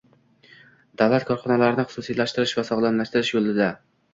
[1.01, 3.73] Davlat korxonalarini xususiylashtirish va sog‘lomlashtirish yo‘lida